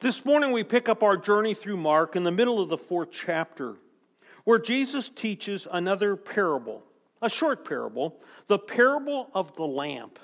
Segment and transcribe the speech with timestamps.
[0.00, 3.10] This morning we pick up our journey through Mark in the middle of the fourth
[3.12, 3.76] chapter,
[4.42, 6.82] where Jesus teaches another parable,
[7.22, 10.18] a short parable, the parable of the lamp.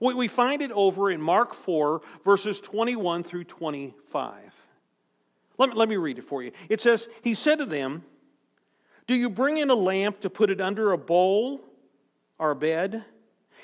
[0.00, 4.34] We find it over in Mark 4, verses 21 through 25.
[5.58, 6.52] Let me, let me read it for you.
[6.68, 8.04] It says, He said to them,
[9.06, 11.60] Do you bring in a lamp to put it under a bowl
[12.38, 13.04] or a bed?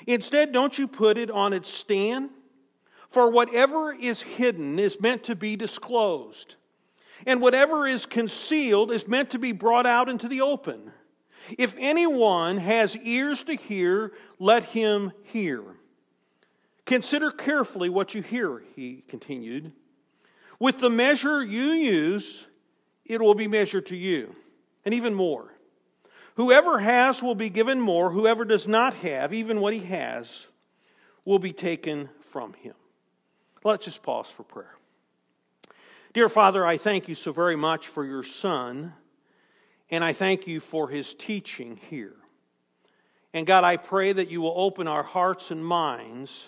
[0.05, 2.29] Instead, don't you put it on its stand?
[3.09, 6.55] For whatever is hidden is meant to be disclosed,
[7.25, 10.91] and whatever is concealed is meant to be brought out into the open.
[11.57, 15.63] If anyone has ears to hear, let him hear.
[16.85, 19.71] Consider carefully what you hear, he continued.
[20.59, 22.45] With the measure you use,
[23.05, 24.35] it will be measured to you,
[24.83, 25.53] and even more.
[26.35, 30.47] Whoever has will be given more, whoever does not have, even what he has,
[31.25, 32.75] will be taken from him.
[33.63, 34.75] Let's just pause for prayer.
[36.13, 38.93] Dear Father, I thank you so very much for your Son,
[39.89, 42.15] and I thank you for his teaching here.
[43.33, 46.47] And God, I pray that you will open our hearts and minds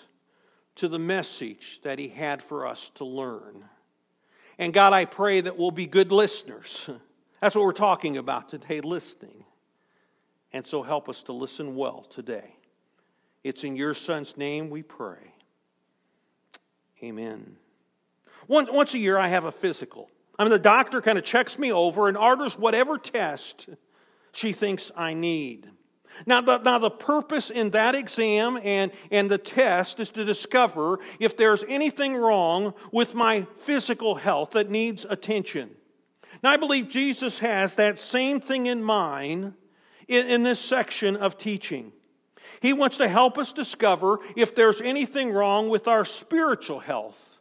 [0.76, 3.64] to the message that he had for us to learn.
[4.58, 6.88] And God, I pray that we'll be good listeners.
[7.40, 9.44] That's what we're talking about today listening.
[10.52, 12.56] And so help us to listen well today.
[13.44, 15.29] It's in your Son's name we pray.
[17.02, 17.56] Amen.
[18.48, 20.10] Once, once a year, I have a physical.
[20.38, 23.68] I mean, the doctor kind of checks me over and orders whatever test
[24.32, 25.68] she thinks I need.
[26.26, 30.98] Now the, now, the purpose in that exam and, and the test is to discover
[31.18, 35.70] if there's anything wrong with my physical health that needs attention.
[36.42, 39.54] Now, I believe Jesus has that same thing in mind
[40.08, 41.92] in, in this section of teaching.
[42.60, 47.38] He wants to help us discover if there's anything wrong with our spiritual health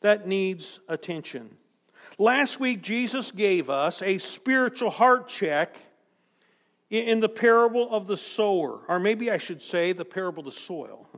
[0.00, 1.56] that needs attention.
[2.18, 5.76] Last week, Jesus gave us a spiritual heart check
[6.88, 10.60] in the parable of the sower, or maybe I should say the parable of the
[10.60, 11.08] soil.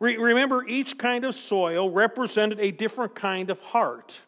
[0.00, 4.18] Remember, each kind of soil represented a different kind of heart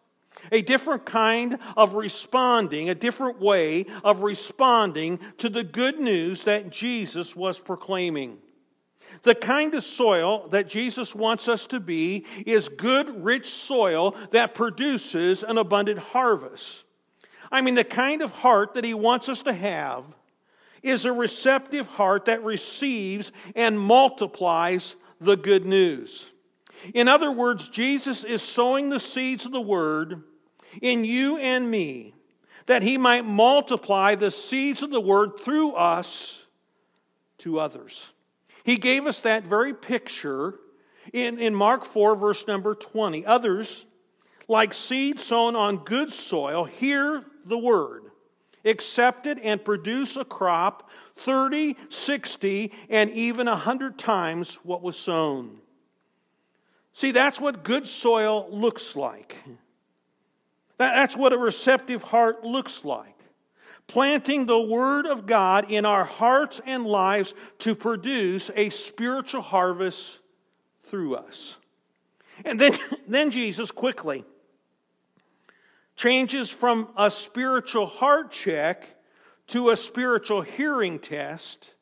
[0.51, 6.71] a different kind of responding, a different way of responding to the good news that
[6.71, 8.39] Jesus was proclaiming.
[9.23, 14.55] The kind of soil that Jesus wants us to be is good, rich soil that
[14.55, 16.85] produces an abundant harvest.
[17.51, 20.05] I mean, the kind of heart that he wants us to have
[20.83, 26.25] is a receptive heart that receives and multiplies the good news.
[26.95, 30.23] In other words, Jesus is sowing the seeds of the word
[30.81, 32.15] in you and me,
[32.67, 36.43] that he might multiply the seeds of the word through us
[37.39, 38.09] to others.
[38.65, 40.55] He gave us that very picture
[41.13, 43.27] in, in Mark 4, verse number 20.
[43.27, 43.87] Others,
[44.49, 48.05] like seed sown on good soil, hear the word,
[48.65, 55.59] accept it, and produce a crop 30, 60, and even 100 times what was sown.
[56.93, 59.37] See, that's what good soil looks like.
[60.79, 63.17] That's what a receptive heart looks like.
[63.87, 70.19] Planting the Word of God in our hearts and lives to produce a spiritual harvest
[70.85, 71.57] through us.
[72.45, 72.77] And then,
[73.09, 74.25] then Jesus quickly
[75.97, 78.89] changes from a spiritual heart check
[79.49, 81.75] to a spiritual hearing test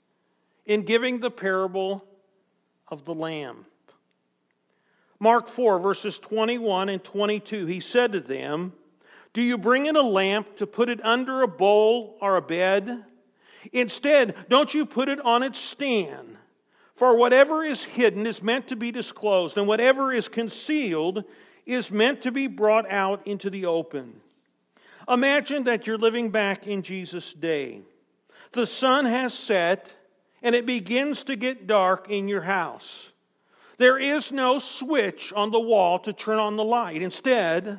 [0.67, 2.05] in giving the parable
[2.89, 3.70] of the lamp.
[5.21, 8.73] Mark 4, verses 21 and 22, he said to them,
[9.33, 13.05] do you bring in a lamp to put it under a bowl or a bed?
[13.73, 16.37] Instead, don't you put it on its stand?
[16.95, 21.25] For whatever is hidden is meant to be disclosed, and whatever is concealed
[21.65, 24.21] is meant to be brought out into the open.
[25.09, 27.83] Imagine that you're living back in Jesus' day.
[28.53, 29.93] The sun has set,
[30.43, 33.10] and it begins to get dark in your house.
[33.81, 37.01] There is no switch on the wall to turn on the light.
[37.01, 37.79] Instead,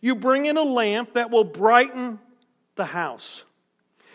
[0.00, 2.20] you bring in a lamp that will brighten
[2.76, 3.42] the house.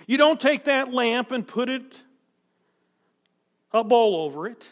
[0.06, 1.84] You don't take that lamp and put it
[3.74, 4.70] a bowl over it.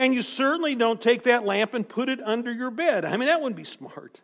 [0.00, 3.04] And you certainly don't take that lamp and put it under your bed.
[3.04, 4.20] I mean, that wouldn't be smart.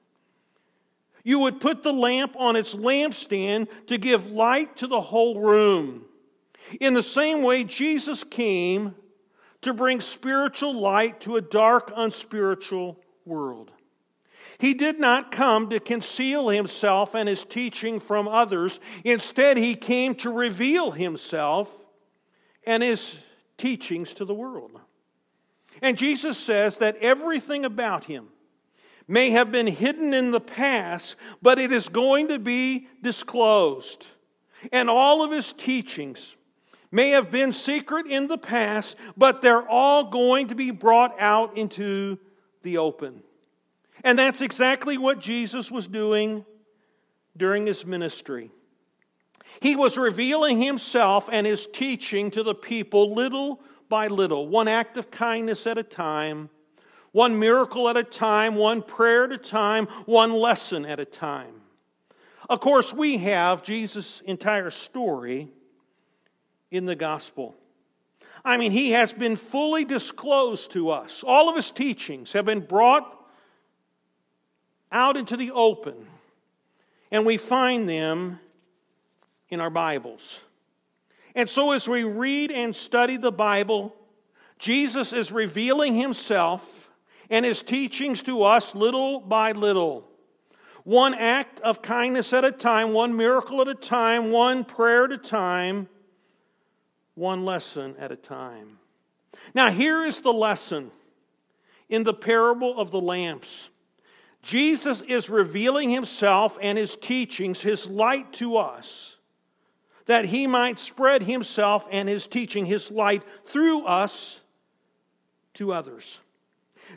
[1.22, 6.06] You would put the lamp on its lampstand to give light to the whole room.
[6.80, 8.96] In the same way, Jesus came
[9.66, 13.70] to bring spiritual light to a dark, unspiritual world.
[14.58, 18.80] He did not come to conceal himself and his teaching from others.
[19.04, 21.70] Instead, he came to reveal himself
[22.64, 23.16] and his
[23.58, 24.80] teachings to the world.
[25.82, 28.28] And Jesus says that everything about him,
[29.08, 34.06] may have been hidden in the past, but it is going to be disclosed.
[34.72, 36.35] And all of his teachings
[36.96, 41.54] may have been secret in the past, but they're all going to be brought out
[41.58, 42.18] into
[42.62, 43.22] the open.
[44.02, 46.46] And that's exactly what Jesus was doing
[47.36, 48.50] during his ministry.
[49.60, 53.60] He was revealing himself and his teaching to the people little
[53.90, 56.48] by little, one act of kindness at a time,
[57.12, 61.60] one miracle at a time, one prayer at a time, one lesson at a time.
[62.48, 65.50] Of course, we have Jesus' entire story
[66.70, 67.54] in the gospel.
[68.44, 71.24] I mean, he has been fully disclosed to us.
[71.26, 73.12] All of his teachings have been brought
[74.92, 75.94] out into the open,
[77.10, 78.38] and we find them
[79.48, 80.40] in our Bibles.
[81.34, 83.94] And so, as we read and study the Bible,
[84.58, 86.88] Jesus is revealing himself
[87.28, 90.08] and his teachings to us little by little.
[90.84, 95.12] One act of kindness at a time, one miracle at a time, one prayer at
[95.12, 95.88] a time,
[97.16, 98.78] one lesson at a time.
[99.52, 100.92] Now, here is the lesson
[101.88, 103.70] in the parable of the lamps.
[104.42, 109.16] Jesus is revealing himself and his teachings, his light to us
[110.06, 114.40] that he might spread himself and his teaching, his light, through us
[115.54, 116.20] to others.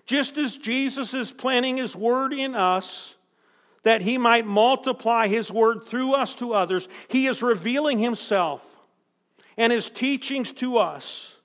[0.05, 3.15] Just as Jesus is planting his word in us,
[3.83, 8.78] that he might multiply his word through us to others, he is revealing himself
[9.59, 11.35] and his teachings to us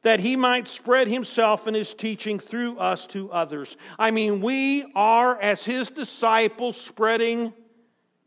[0.00, 3.76] that he might spread himself and his teaching through us to others.
[3.98, 7.52] I mean, we are, as his disciples, spreading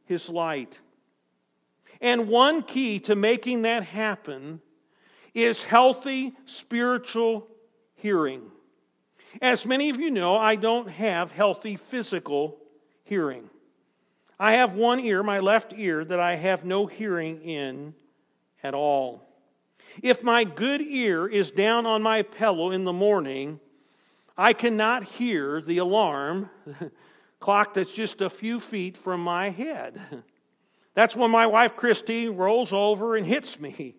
[0.05, 0.79] his light.
[1.99, 4.61] And one key to making that happen
[5.33, 7.47] is healthy spiritual
[7.95, 8.51] hearing.
[9.41, 12.59] As many of you know, I don't have healthy physical
[13.03, 13.49] hearing.
[14.39, 17.95] I have one ear, my left ear, that I have no hearing in
[18.63, 19.27] at all.
[20.01, 23.59] If my good ear is down on my pillow in the morning,
[24.37, 26.49] I cannot hear the alarm
[27.39, 29.99] clock that's just a few feet from my head.
[30.93, 33.95] That's when my wife Christy rolls over and hits me.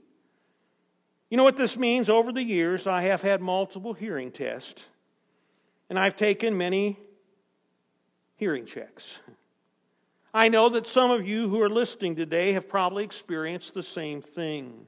[1.30, 2.10] You know what this means?
[2.10, 4.84] Over the years, I have had multiple hearing tests,
[5.88, 6.98] and I've taken many
[8.36, 9.20] hearing checks.
[10.34, 14.22] I know that some of you who are listening today have probably experienced the same
[14.22, 14.86] thing.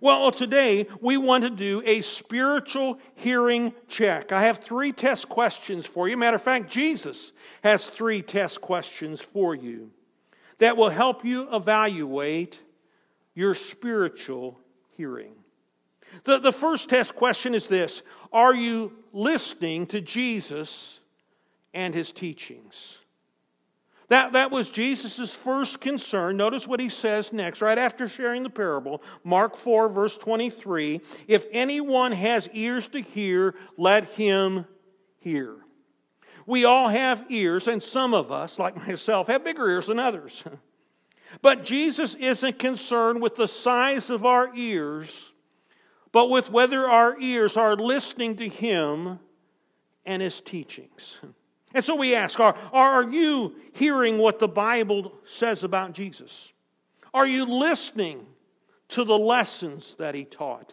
[0.00, 4.32] Well, today we want to do a spiritual hearing check.
[4.32, 6.16] I have three test questions for you.
[6.16, 7.32] Matter of fact, Jesus
[7.62, 9.90] has three test questions for you
[10.58, 12.60] that will help you evaluate
[13.34, 14.60] your spiritual
[14.96, 15.32] hearing.
[16.24, 20.98] The, the first test question is this Are you listening to Jesus
[21.72, 22.98] and his teachings?
[24.14, 26.36] That, that was Jesus' first concern.
[26.36, 29.02] Notice what he says next, right after sharing the parable.
[29.24, 34.66] Mark 4, verse 23 If anyone has ears to hear, let him
[35.18, 35.56] hear.
[36.46, 40.44] We all have ears, and some of us, like myself, have bigger ears than others.
[41.42, 45.32] But Jesus isn't concerned with the size of our ears,
[46.12, 49.18] but with whether our ears are listening to Him
[50.06, 51.18] and His teachings.
[51.74, 56.52] And so we ask are, are you hearing what the Bible says about Jesus?
[57.12, 58.26] Are you listening
[58.88, 60.72] to the lessons that He taught?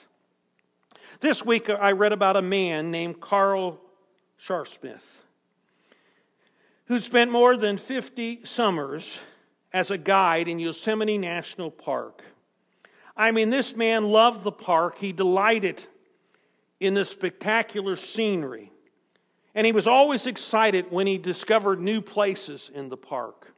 [1.19, 3.81] This week I read about a man named Carl
[4.39, 5.21] Sharsmith
[6.91, 9.17] who spent more than 50 summers
[9.71, 12.21] as a guide in Yosemite National Park.
[13.15, 14.97] I mean, this man loved the park.
[14.97, 15.85] He delighted
[16.81, 18.70] in the spectacular scenery.
[19.53, 23.53] And he was always excited when he discovered new places in the park.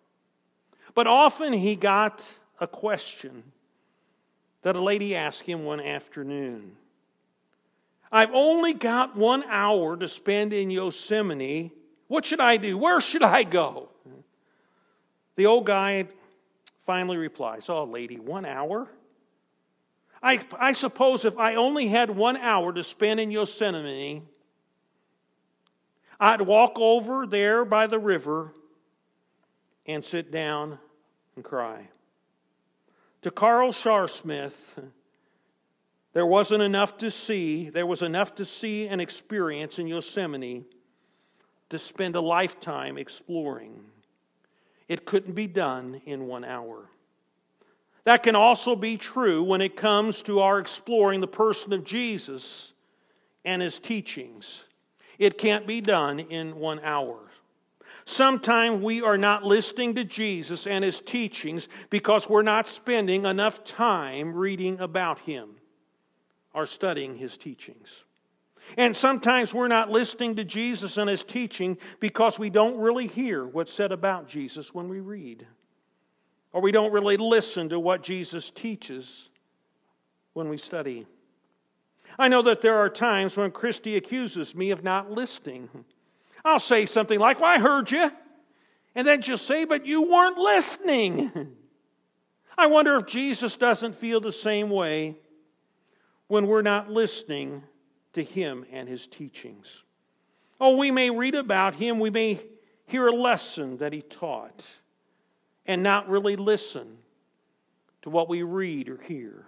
[0.95, 2.23] But often he got
[2.59, 3.43] a question
[4.63, 6.77] that a lady asked him one afternoon.
[8.11, 11.71] I've only got one hour to spend in Yosemite
[12.13, 12.77] what should I do?
[12.77, 13.89] Where should I go?
[15.35, 16.07] The old guy
[16.85, 18.87] finally replies, Oh, lady, one hour?
[20.21, 24.21] I, I suppose if I only had one hour to spend in Yosemite,
[26.23, 28.53] I'd walk over there by the river
[29.85, 30.79] and sit down
[31.35, 31.89] and cry.
[33.23, 34.53] To Carl Sharsmith,
[36.13, 40.63] there wasn't enough to see, there was enough to see and experience in Yosemite
[41.69, 43.83] to spend a lifetime exploring.
[44.87, 46.89] It couldn't be done in one hour.
[48.05, 52.71] That can also be true when it comes to our exploring the person of Jesus
[53.43, 54.63] and his teachings.
[55.19, 57.19] It can't be done in one hour.
[58.05, 63.63] Sometimes we are not listening to Jesus and his teachings because we're not spending enough
[63.63, 65.55] time reading about him
[66.53, 68.03] or studying his teachings.
[68.77, 73.45] And sometimes we're not listening to Jesus and his teaching because we don't really hear
[73.45, 75.45] what's said about Jesus when we read.
[76.51, 79.29] Or we don't really listen to what Jesus teaches
[80.33, 81.05] when we study.
[82.17, 85.69] I know that there are times when Christy accuses me of not listening.
[86.45, 88.11] I'll say something like, Well, I heard you.
[88.95, 91.31] And then just say, But you weren't listening.
[92.57, 95.17] I wonder if Jesus doesn't feel the same way
[96.27, 97.63] when we're not listening
[98.13, 99.83] to him and his teachings.
[100.59, 102.41] Oh, we may read about him, we may
[102.85, 104.65] hear a lesson that he taught,
[105.65, 106.97] and not really listen
[108.03, 109.45] to what we read or hear.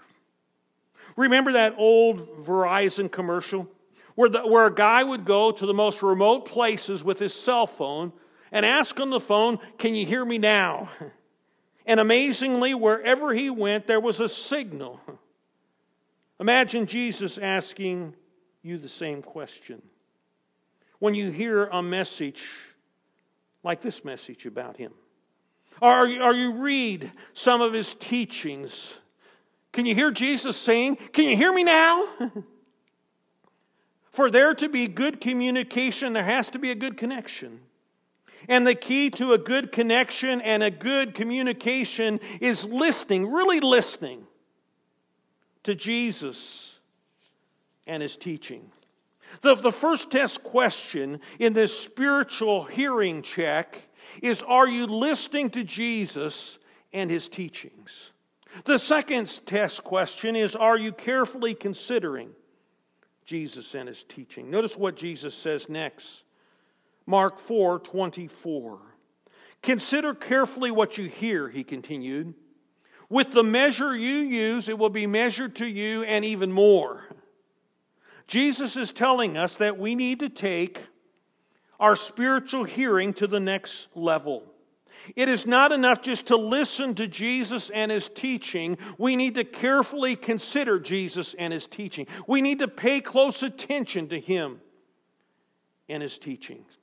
[1.15, 3.67] Remember that old Verizon commercial
[4.15, 7.67] where, the, where a guy would go to the most remote places with his cell
[7.67, 8.13] phone
[8.51, 10.89] and ask on the phone, Can you hear me now?
[11.87, 14.99] And amazingly, wherever he went, there was a signal.
[16.39, 18.15] Imagine Jesus asking
[18.63, 19.83] you the same question.
[20.97, 22.43] When you hear a message
[23.63, 24.93] like this message about him,
[25.79, 28.95] or, or you read some of his teachings,
[29.75, 32.07] can you hear Jesus saying, Can you hear me now?
[34.09, 37.59] For there to be good communication, there has to be a good connection.
[38.47, 44.25] And the key to a good connection and a good communication is listening, really listening
[45.63, 46.75] to Jesus
[47.85, 48.71] and his teaching.
[49.41, 53.77] The, the first test question in this spiritual hearing check
[54.21, 56.59] is Are you listening to Jesus
[56.93, 58.11] and his teachings?
[58.63, 62.29] The second test question is Are you carefully considering
[63.25, 64.49] Jesus and his teaching?
[64.49, 66.23] Notice what Jesus says next.
[67.05, 68.79] Mark 4 24.
[69.61, 72.33] Consider carefully what you hear, he continued.
[73.09, 77.03] With the measure you use, it will be measured to you and even more.
[78.27, 80.79] Jesus is telling us that we need to take
[81.79, 84.43] our spiritual hearing to the next level.
[85.15, 88.77] It is not enough just to listen to Jesus and his teaching.
[88.97, 92.07] We need to carefully consider Jesus and his teaching.
[92.27, 94.61] We need to pay close attention to him
[95.87, 96.77] and his teachings.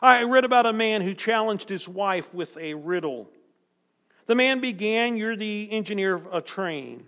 [0.00, 3.28] I read about a man who challenged his wife with a riddle.
[4.26, 7.06] The man began, You're the engineer of a train.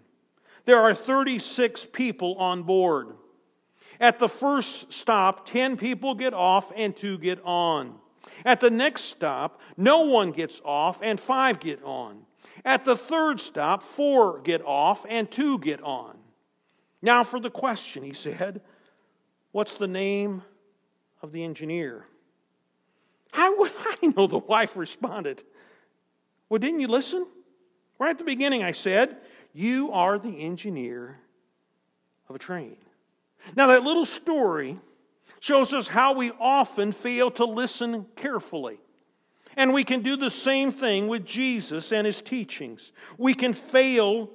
[0.65, 3.09] There are 36 people on board.
[4.01, 8.00] At the first stop, 10 people get off and two get on.
[8.45, 12.23] At the next stop, no one gets off and five get on.
[12.65, 16.17] At the third stop, four get off and two get on.
[17.03, 18.61] Now for the question, he said,
[19.53, 20.43] What's the name
[21.23, 22.07] of the engineer?
[23.33, 24.27] How would I know?
[24.27, 25.43] The wife responded.
[26.49, 27.27] Well, didn't you listen?
[27.99, 29.19] Right at the beginning, I said,
[29.53, 31.19] You are the engineer
[32.29, 32.77] of a train.
[33.57, 34.79] Now, that little story
[35.41, 38.79] shows us how we often fail to listen carefully.
[39.57, 42.93] And we can do the same thing with Jesus and his teachings.
[43.19, 44.31] We can fail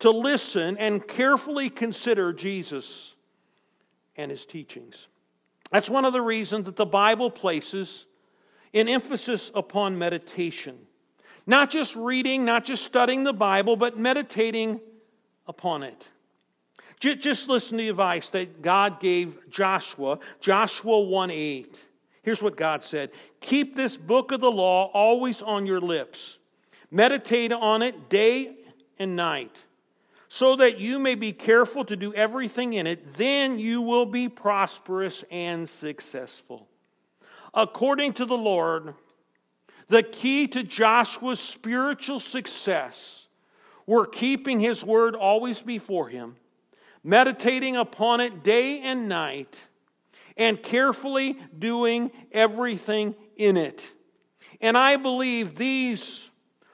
[0.00, 3.14] to listen and carefully consider Jesus
[4.16, 5.06] and his teachings.
[5.70, 8.06] That's one of the reasons that the Bible places
[8.72, 10.78] an emphasis upon meditation.
[11.46, 14.80] Not just reading, not just studying the Bible, but meditating
[15.46, 16.08] upon it.
[17.00, 21.80] Just listen to the advice that God gave Joshua, Joshua 1 8.
[22.22, 26.38] Here's what God said Keep this book of the law always on your lips,
[26.90, 28.54] meditate on it day
[28.98, 29.64] and night,
[30.28, 33.14] so that you may be careful to do everything in it.
[33.14, 36.68] Then you will be prosperous and successful.
[37.54, 38.92] According to the Lord,
[39.88, 43.26] the key to Joshua's spiritual success
[43.86, 46.36] were keeping his word always before him
[47.02, 49.66] meditating upon it day and night,
[50.36, 53.90] and carefully doing everything in it.
[54.60, 56.28] And I believe these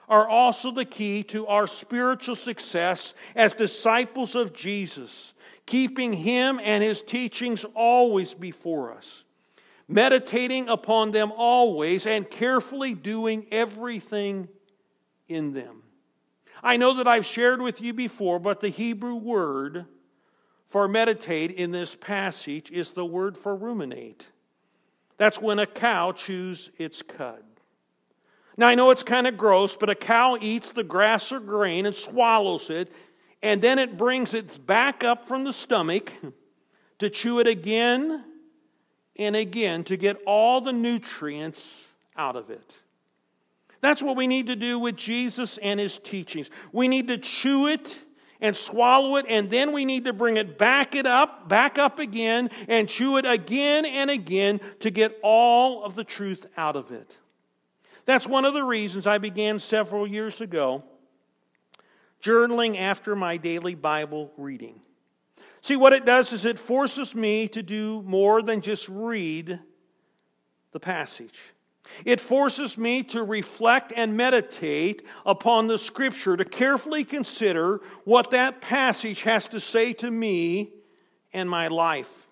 [0.09, 5.33] are also the key to our spiritual success as disciples of Jesus,
[5.65, 9.23] keeping Him and His teachings always before us,
[9.87, 14.47] meditating upon them always, and carefully doing everything
[15.27, 15.83] in them.
[16.63, 19.85] I know that I've shared with you before, but the Hebrew word
[20.69, 24.27] for meditate in this passage is the word for ruminate.
[25.17, 27.43] That's when a cow chews its cud.
[28.57, 31.85] Now, I know it's kind of gross, but a cow eats the grass or grain
[31.85, 32.91] and swallows it,
[33.41, 36.11] and then it brings it back up from the stomach
[36.99, 38.23] to chew it again
[39.15, 42.73] and again to get all the nutrients out of it.
[43.79, 46.49] That's what we need to do with Jesus and his teachings.
[46.71, 47.95] We need to chew it
[48.41, 51.99] and swallow it, and then we need to bring it back it up, back up
[51.99, 56.91] again, and chew it again and again to get all of the truth out of
[56.91, 57.17] it.
[58.05, 60.83] That's one of the reasons I began several years ago
[62.21, 64.81] journaling after my daily Bible reading.
[65.61, 69.59] See, what it does is it forces me to do more than just read
[70.71, 71.39] the passage.
[72.05, 78.61] It forces me to reflect and meditate upon the scripture, to carefully consider what that
[78.61, 80.71] passage has to say to me
[81.33, 82.27] and my life.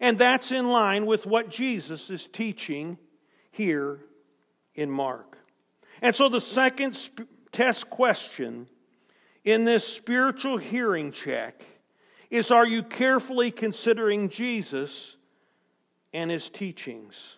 [0.00, 2.98] And that's in line with what Jesus is teaching
[3.50, 4.00] here
[4.74, 5.38] in Mark.
[6.00, 8.68] And so the second sp- test question
[9.44, 11.64] in this spiritual hearing check
[12.30, 15.16] is Are you carefully considering Jesus
[16.12, 17.36] and his teachings?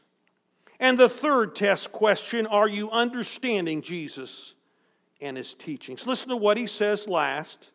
[0.80, 4.54] And the third test question Are you understanding Jesus
[5.20, 6.06] and his teachings?
[6.06, 7.70] Listen to what he says last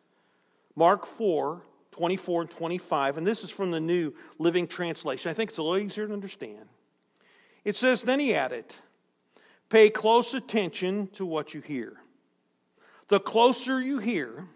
[0.76, 3.18] Mark 4 24 and 25.
[3.18, 5.30] And this is from the New Living Translation.
[5.30, 6.68] I think it's a little easier to understand.
[7.64, 8.74] It says, Then he added,
[9.68, 11.98] Pay close attention to what you hear.
[13.08, 14.46] The closer you hear,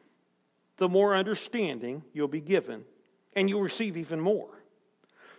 [0.77, 2.85] the more understanding you'll be given,
[3.35, 4.54] and you'll receive even more.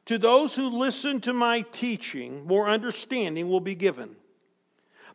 [0.06, 4.16] To those who listen to my teaching, more understanding will be given.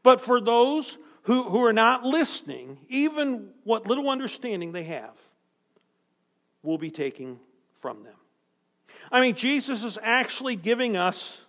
[0.03, 5.17] But for those who, who are not listening, even what little understanding they have
[6.63, 7.39] will be taken
[7.81, 8.15] from them.
[9.13, 11.41] I mean, Jesus is actually giving us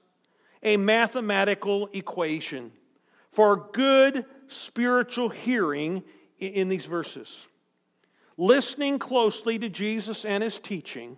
[0.63, 2.71] a mathematical equation
[3.31, 6.03] for good spiritual hearing
[6.37, 7.45] in these verses
[8.41, 11.15] listening closely to Jesus and his teaching,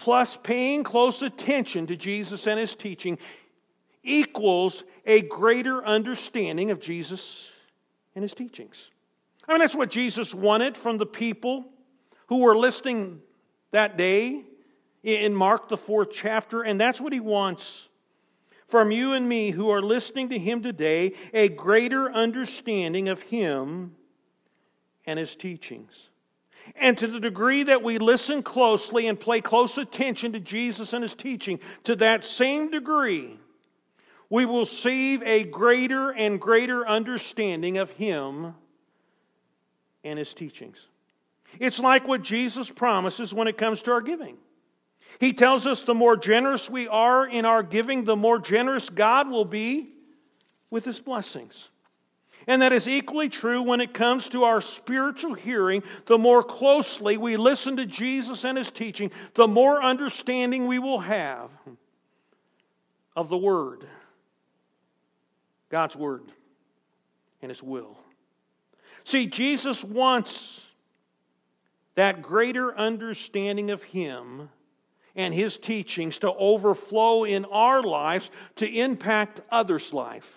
[0.00, 3.18] plus paying close attention to Jesus and his teaching,
[4.02, 7.50] equals a greater understanding of Jesus
[8.14, 8.88] and his teachings.
[9.46, 11.66] I mean, that's what Jesus wanted from the people
[12.28, 13.20] who were listening
[13.72, 14.42] that day
[15.02, 17.86] in Mark, the fourth chapter, and that's what he wants
[18.68, 23.96] from you and me who are listening to him today a greater understanding of him
[25.04, 26.09] and his teachings.
[26.76, 31.02] And to the degree that we listen closely and pay close attention to Jesus and
[31.02, 33.38] his teaching, to that same degree,
[34.28, 38.54] we will receive a greater and greater understanding of him
[40.04, 40.86] and his teachings.
[41.58, 44.36] It's like what Jesus promises when it comes to our giving.
[45.18, 49.28] He tells us the more generous we are in our giving, the more generous God
[49.28, 49.88] will be
[50.70, 51.68] with his blessings.
[52.50, 55.84] And that is equally true when it comes to our spiritual hearing.
[56.06, 60.98] The more closely we listen to Jesus and his teaching, the more understanding we will
[60.98, 61.50] have
[63.14, 63.86] of the Word,
[65.68, 66.24] God's Word,
[67.40, 67.96] and His will.
[69.04, 70.66] See, Jesus wants
[71.94, 74.48] that greater understanding of Him
[75.14, 80.36] and His teachings to overflow in our lives to impact others' life.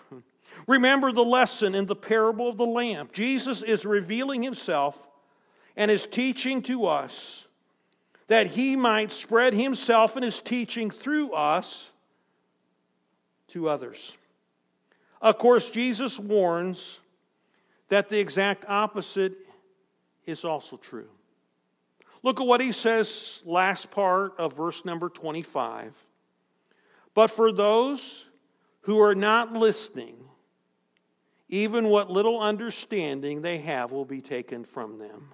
[0.66, 3.12] Remember the lesson in the parable of the lamp.
[3.12, 5.06] Jesus is revealing himself
[5.76, 7.46] and is teaching to us
[8.26, 11.90] that he might spread himself and his teaching through us
[13.48, 14.16] to others.
[15.20, 16.98] Of course, Jesus warns
[17.88, 19.34] that the exact opposite
[20.26, 21.08] is also true.
[22.22, 25.94] Look at what he says, last part of verse number 25.
[27.12, 28.24] But for those
[28.82, 30.16] who are not listening,
[31.48, 35.32] even what little understanding they have will be taken from them.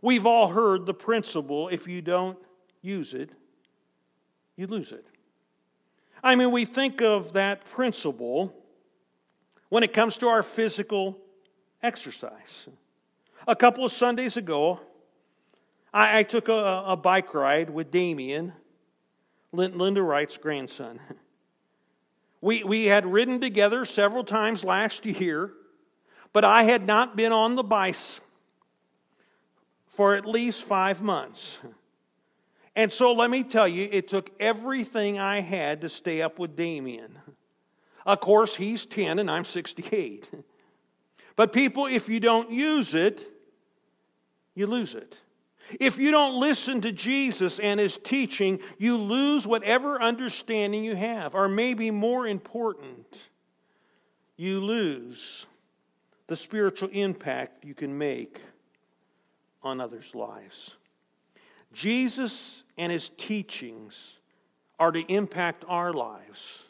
[0.00, 2.38] We've all heard the principle if you don't
[2.80, 3.30] use it,
[4.56, 5.06] you lose it.
[6.24, 8.54] I mean, we think of that principle
[9.68, 11.18] when it comes to our physical
[11.82, 12.68] exercise.
[13.46, 14.80] A couple of Sundays ago,
[15.92, 18.52] I, I took a, a, bike ride with Damien,
[19.52, 21.00] Linda Wright's grandson.
[22.42, 25.52] We, we had ridden together several times last year,
[26.32, 27.96] but I had not been on the bike
[29.86, 31.58] for at least five months.
[32.74, 36.56] And so let me tell you, it took everything I had to stay up with
[36.56, 37.18] Damien.
[38.04, 40.28] Of course, he's 10 and I'm 68.
[41.36, 43.26] But people, if you don't use it,
[44.54, 45.16] you lose it.
[45.80, 51.34] If you don't listen to Jesus and his teaching, you lose whatever understanding you have.
[51.34, 53.06] Or maybe more important,
[54.36, 55.46] you lose
[56.26, 58.40] the spiritual impact you can make
[59.62, 60.76] on others' lives.
[61.72, 64.18] Jesus and his teachings
[64.78, 66.62] are to impact our lives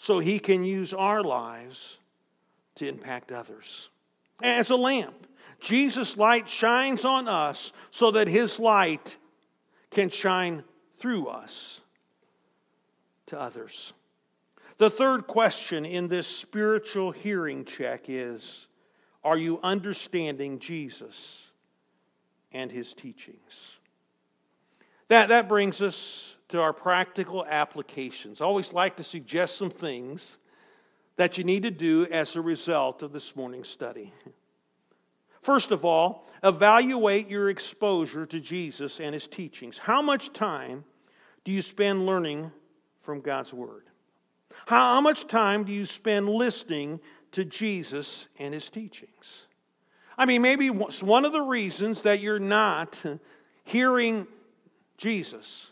[0.00, 1.98] so He can use our lives
[2.76, 3.90] to impact others.
[4.42, 5.26] As a lamp,
[5.60, 9.16] Jesus' light shines on us so that His light
[9.90, 10.64] can shine
[10.98, 11.80] through us
[13.26, 13.92] to others.
[14.78, 18.66] The third question in this spiritual hearing check is
[19.22, 21.50] Are you understanding Jesus
[22.50, 23.72] and his teachings?
[25.08, 28.40] That, that brings us to our practical applications.
[28.40, 30.36] I always like to suggest some things
[31.16, 34.14] that you need to do as a result of this morning's study.
[35.40, 39.78] First of all, evaluate your exposure to Jesus and his teachings.
[39.78, 40.84] How much time
[41.44, 42.52] do you spend learning
[43.00, 43.84] from God's Word?
[44.66, 47.00] How much time do you spend listening
[47.32, 49.46] to Jesus and his teachings?
[50.18, 53.02] I mean, maybe one of the reasons that you're not
[53.64, 54.26] hearing
[54.98, 55.68] Jesus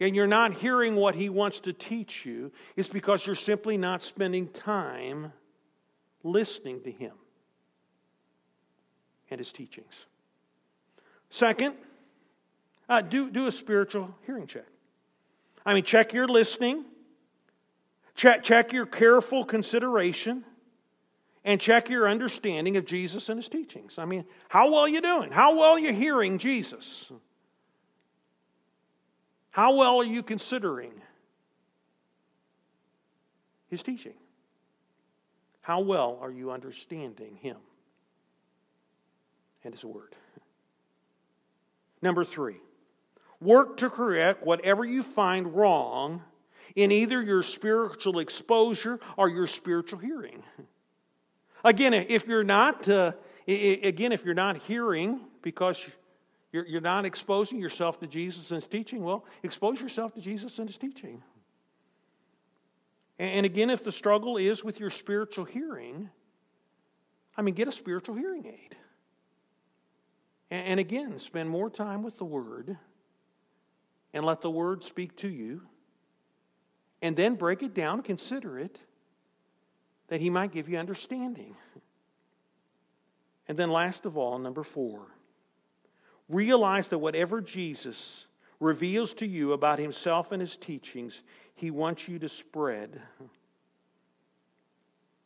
[0.00, 4.00] and you're not hearing what he wants to teach you is because you're simply not
[4.00, 5.32] spending time
[6.22, 7.12] listening to him
[9.30, 10.06] and his teachings.
[11.30, 11.74] Second,
[12.88, 14.66] uh, do, do a spiritual hearing check.
[15.64, 16.84] I mean, check your listening
[18.16, 20.42] Check, check your careful consideration
[21.44, 23.98] and check your understanding of Jesus and his teachings.
[23.98, 25.30] I mean, how well are you doing?
[25.30, 27.12] How well are you hearing Jesus?
[29.50, 30.92] How well are you considering
[33.68, 34.14] his teaching?
[35.60, 37.58] How well are you understanding him
[39.66, 40.14] and his word?
[42.00, 42.56] Number three,
[43.40, 46.22] work to correct whatever you find wrong
[46.74, 50.42] in either your spiritual exposure or your spiritual hearing.
[51.64, 53.12] Again, if you're not, uh,
[53.46, 55.80] again, if you're not hearing because
[56.52, 60.58] you're, you're not exposing yourself to Jesus and His teaching, well, expose yourself to Jesus
[60.58, 61.22] and His teaching.
[63.18, 66.10] And again, if the struggle is with your spiritual hearing,
[67.36, 68.76] I mean, get a spiritual hearing aid.
[70.50, 72.76] And again, spend more time with the Word
[74.12, 75.62] and let the Word speak to you
[77.02, 78.78] and then break it down, consider it,
[80.08, 81.56] that He might give you understanding.
[83.48, 85.02] And then, last of all, number four,
[86.28, 88.26] realize that whatever Jesus
[88.60, 91.22] reveals to you about Himself and His teachings,
[91.54, 93.02] He wants you to spread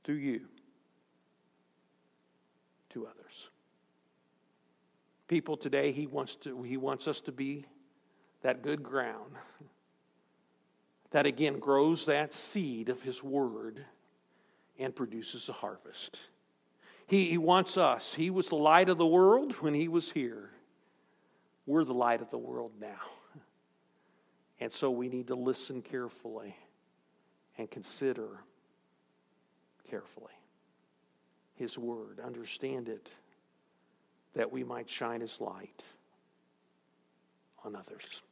[0.02, 0.46] through you
[2.90, 3.49] to others.
[5.31, 7.64] People today, He wants, to, he wants us to be
[8.43, 9.37] that good ground
[11.12, 13.85] that again grows that seed of His Word
[14.77, 16.19] and produces a harvest.
[17.07, 18.12] He, he wants us.
[18.12, 20.51] He was the light of the world when He was here.
[21.64, 22.99] We're the light of the world now.
[24.59, 26.57] And so we need to listen carefully
[27.57, 28.40] and consider
[29.88, 30.35] carefully
[31.55, 33.12] His Word, understand it,
[34.35, 35.83] that we might shine His light
[37.64, 38.23] on others.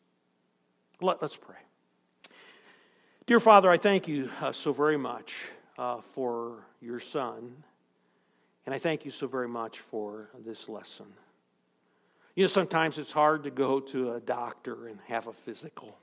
[1.00, 1.56] Let, us pray.
[3.26, 5.34] Dear Father, I thank you uh, so very much
[5.76, 7.62] uh, for your son,
[8.66, 11.06] and I thank you so very much for this lesson.
[12.34, 15.98] You know, sometimes it's hard to go to a doctor and have a physical.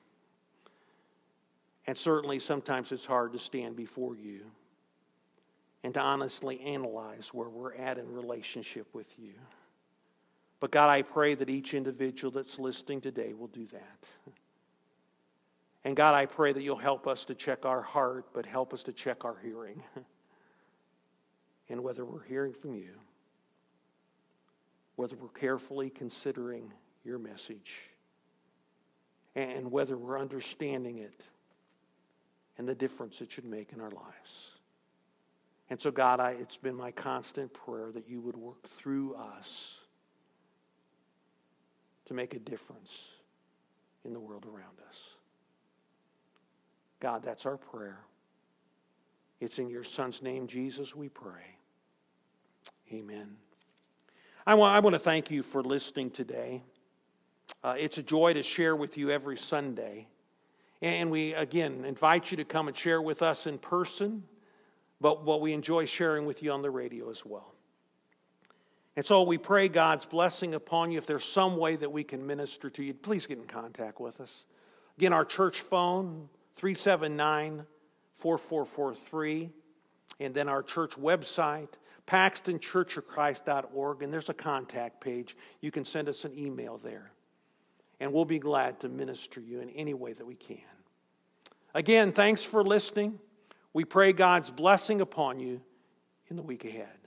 [1.88, 4.42] And certainly sometimes it's hard to stand before you
[5.84, 9.34] and to honestly analyze where we're at in relationship with you.
[10.60, 14.34] But God, I pray that each individual that's listening today will do that.
[15.84, 18.82] And God, I pray that you'll help us to check our heart, but help us
[18.84, 19.84] to check our hearing.
[21.70, 22.89] and whether we're hearing from you,
[24.96, 26.72] whether we're carefully considering
[27.04, 27.74] your message,
[29.36, 31.22] and whether we're understanding it
[32.58, 34.52] and the difference it should make in our lives.
[35.70, 39.80] And so, God, I, it's been my constant prayer that you would work through us
[42.06, 43.13] to make a difference
[44.04, 44.98] in the world around us.
[47.00, 48.00] God, that's our prayer.
[49.39, 51.58] It's in your Son's name, Jesus, we pray.
[52.94, 53.36] Amen.
[54.48, 56.63] I want, I want to thank you for listening today.
[57.63, 60.08] Uh, it's a joy to share with you every Sunday.
[60.82, 64.24] And we, again, invite you to come and share with us in person,
[65.02, 67.55] but what we enjoy sharing with you on the radio as well.
[68.96, 70.98] And so we pray God's blessing upon you.
[70.98, 74.22] If there's some way that we can minister to you, please get in contact with
[74.22, 74.46] us.
[74.98, 77.66] Again, our church phone, 379
[78.18, 79.50] 4443.
[80.22, 81.68] And then our church website,
[82.08, 84.02] paxtonchurchofchrist.org.
[84.02, 85.36] And there's a contact page.
[85.60, 87.12] You can send us an email there.
[88.00, 90.60] And we'll be glad to minister you in any way that we can.
[91.74, 93.20] Again, thanks for listening.
[93.74, 95.60] We pray God's blessing upon you
[96.30, 97.05] in the week ahead.